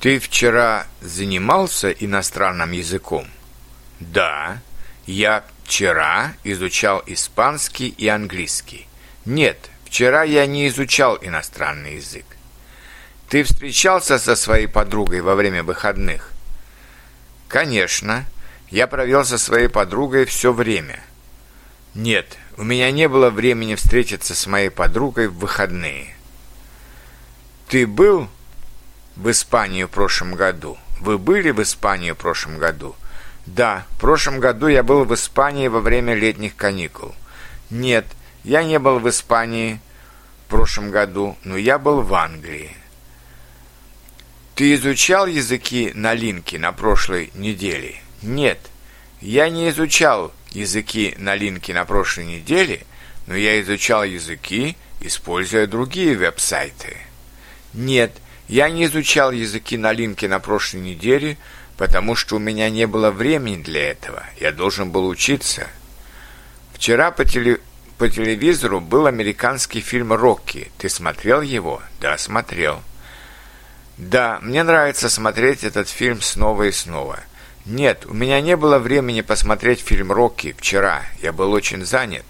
Ты 0.00 0.18
вчера 0.18 0.86
занимался 1.02 1.90
иностранным 1.90 2.72
языком? 2.72 3.26
Да, 4.00 4.62
я 5.04 5.44
вчера 5.62 6.32
изучал 6.42 7.02
испанский 7.04 7.88
и 7.88 8.08
английский. 8.08 8.88
Нет, 9.26 9.68
вчера 9.84 10.22
я 10.22 10.46
не 10.46 10.68
изучал 10.68 11.18
иностранный 11.20 11.96
язык. 11.96 12.24
Ты 13.28 13.42
встречался 13.42 14.18
со 14.18 14.36
своей 14.36 14.68
подругой 14.68 15.20
во 15.20 15.34
время 15.34 15.62
выходных? 15.62 16.32
Конечно, 17.46 18.24
я 18.70 18.86
провел 18.86 19.26
со 19.26 19.36
своей 19.36 19.68
подругой 19.68 20.24
все 20.24 20.54
время. 20.54 21.00
Нет, 21.92 22.38
у 22.56 22.62
меня 22.62 22.90
не 22.90 23.06
было 23.06 23.28
времени 23.28 23.74
встретиться 23.74 24.34
с 24.34 24.46
моей 24.46 24.70
подругой 24.70 25.28
в 25.28 25.34
выходные. 25.34 26.16
Ты 27.68 27.86
был 27.86 28.30
в 29.20 29.30
Испании 29.30 29.84
в 29.84 29.88
прошлом 29.88 30.34
году? 30.34 30.78
Вы 30.98 31.18
были 31.18 31.50
в 31.50 31.62
Испании 31.62 32.12
в 32.12 32.16
прошлом 32.16 32.58
году? 32.58 32.96
Да, 33.44 33.84
в 33.90 34.00
прошлом 34.00 34.40
году 34.40 34.66
я 34.68 34.82
был 34.82 35.04
в 35.04 35.14
Испании 35.14 35.68
во 35.68 35.80
время 35.80 36.14
летних 36.14 36.56
каникул. 36.56 37.14
Нет, 37.68 38.06
я 38.44 38.64
не 38.64 38.78
был 38.78 38.98
в 38.98 39.08
Испании 39.08 39.80
в 40.46 40.50
прошлом 40.50 40.90
году, 40.90 41.36
но 41.44 41.56
я 41.58 41.78
был 41.78 42.00
в 42.00 42.14
Англии. 42.14 42.74
Ты 44.54 44.74
изучал 44.74 45.26
языки 45.26 45.92
на 45.94 46.14
линке 46.14 46.58
на 46.58 46.72
прошлой 46.72 47.30
неделе? 47.34 47.96
Нет, 48.22 48.58
я 49.20 49.50
не 49.50 49.68
изучал 49.68 50.32
языки 50.50 51.14
на 51.18 51.34
линке 51.34 51.74
на 51.74 51.84
прошлой 51.84 52.24
неделе, 52.24 52.86
но 53.26 53.36
я 53.36 53.60
изучал 53.60 54.04
языки, 54.04 54.76
используя 55.00 55.66
другие 55.66 56.16
веб-сайты. 56.16 56.96
Нет, 57.74 58.12
я 58.50 58.68
не 58.68 58.86
изучал 58.86 59.30
языки 59.30 59.78
на 59.78 59.92
линке 59.92 60.26
на 60.26 60.40
прошлой 60.40 60.80
неделе, 60.80 61.38
потому 61.76 62.16
что 62.16 62.34
у 62.34 62.40
меня 62.40 62.68
не 62.68 62.88
было 62.88 63.12
времени 63.12 63.62
для 63.62 63.90
этого. 63.92 64.24
Я 64.40 64.50
должен 64.50 64.90
был 64.90 65.06
учиться. 65.06 65.68
Вчера 66.74 67.12
по, 67.12 67.24
теле... 67.24 67.60
по 67.96 68.08
телевизору 68.08 68.80
был 68.80 69.06
американский 69.06 69.80
фильм 69.80 70.12
«Рокки». 70.12 70.72
Ты 70.78 70.88
смотрел 70.88 71.42
его? 71.42 71.80
Да, 72.00 72.18
смотрел. 72.18 72.82
Да, 73.98 74.40
мне 74.42 74.64
нравится 74.64 75.08
смотреть 75.08 75.62
этот 75.62 75.88
фильм 75.88 76.20
снова 76.20 76.64
и 76.64 76.72
снова. 76.72 77.20
Нет, 77.66 78.04
у 78.06 78.14
меня 78.14 78.40
не 78.40 78.56
было 78.56 78.80
времени 78.80 79.20
посмотреть 79.20 79.78
фильм 79.78 80.10
«Рокки» 80.10 80.56
вчера. 80.58 81.02
Я 81.22 81.32
был 81.32 81.52
очень 81.52 81.86
занят. 81.86 82.24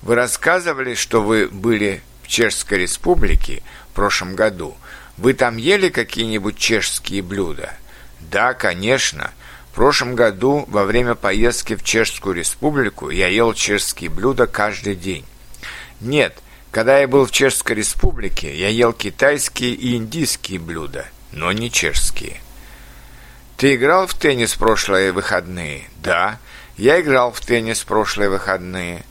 Вы 0.00 0.14
рассказывали, 0.14 0.94
что 0.94 1.20
вы 1.20 1.48
были 1.48 2.02
в 2.22 2.28
Чешской 2.28 2.78
Республике 2.78 3.62
в 3.90 3.94
прошлом 3.94 4.34
году. 4.34 4.78
Вы 5.16 5.34
там 5.34 5.56
ели 5.56 5.88
какие-нибудь 5.88 6.56
чешские 6.56 7.22
блюда? 7.22 7.74
Да, 8.20 8.54
конечно. 8.54 9.30
В 9.70 9.74
прошлом 9.74 10.14
году 10.14 10.64
во 10.68 10.84
время 10.84 11.14
поездки 11.14 11.76
в 11.76 11.82
Чешскую 11.82 12.34
Республику 12.34 13.10
я 13.10 13.28
ел 13.28 13.54
чешские 13.54 14.10
блюда 14.10 14.46
каждый 14.46 14.94
день. 14.94 15.24
Нет, 16.00 16.36
когда 16.70 16.98
я 16.98 17.08
был 17.08 17.26
в 17.26 17.30
Чешской 17.30 17.76
Республике, 17.76 18.54
я 18.56 18.68
ел 18.68 18.92
китайские 18.92 19.72
и 19.72 19.96
индийские 19.96 20.58
блюда, 20.58 21.06
но 21.30 21.52
не 21.52 21.70
чешские. 21.70 22.40
Ты 23.56 23.76
играл 23.76 24.06
в 24.06 24.14
теннис 24.14 24.54
в 24.54 24.58
прошлые 24.58 25.12
выходные? 25.12 25.84
Да, 26.02 26.38
я 26.76 27.00
играл 27.00 27.32
в 27.32 27.40
теннис 27.40 27.80
в 27.80 27.86
прошлые 27.86 28.28
выходные. 28.28 29.04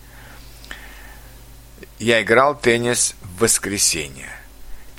Я 1.99 2.21
играл 2.21 2.55
в 2.55 2.61
теннис 2.61 3.15
в 3.21 3.41
воскресенье. 3.41 4.29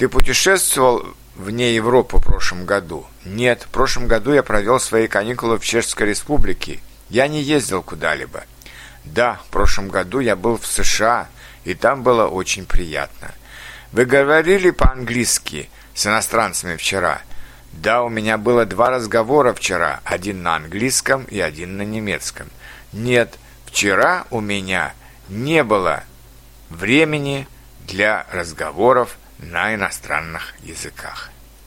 Ты 0.03 0.09
путешествовал 0.09 1.07
вне 1.37 1.77
Европы 1.77 2.17
в 2.17 2.23
прошлом 2.23 2.67
году? 2.67 3.07
Нет, 3.25 3.63
в 3.63 3.69
прошлом 3.69 4.09
году 4.09 4.33
я 4.33 4.43
провел 4.43 4.81
свои 4.81 5.07
каникулы 5.07 5.61
в 5.61 5.65
Чешской 5.65 6.09
Республике. 6.09 6.81
Я 7.09 7.29
не 7.29 7.41
ездил 7.41 7.85
куда-либо. 7.85 8.43
Да, 9.05 9.41
в 9.47 9.51
прошлом 9.53 9.87
году 9.87 10.19
я 10.19 10.35
был 10.35 10.57
в 10.57 10.67
США, 10.67 11.29
и 11.63 11.75
там 11.75 12.03
было 12.03 12.27
очень 12.27 12.67
приятно. 12.67 13.31
Вы 13.93 14.05
говорили 14.05 14.73
по-английски 14.73 15.71
с 15.95 16.05
иностранцами 16.05 16.75
вчера? 16.75 17.23
Да, 17.71 18.03
у 18.03 18.09
меня 18.09 18.39
было 18.39 18.67
два 18.67 18.91
разговора 18.91 19.55
вчера, 19.55 20.01
один 20.03 20.43
на 20.43 20.57
английском 20.57 21.23
и 21.27 21.39
один 21.39 21.77
на 21.77 21.83
немецком. 21.83 22.49
Нет, 22.93 23.39
вчера 23.67 24.25
у 24.31 24.41
меня 24.41 24.95
не 25.29 25.63
было 25.63 26.03
времени 26.71 27.47
для 27.87 28.27
разговоров 28.33 29.17
на 29.43 29.75
иностранных 29.75 30.55
языках. 30.63 31.31